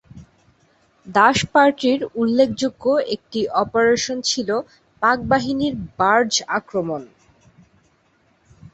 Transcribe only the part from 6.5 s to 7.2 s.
আক্রমণ।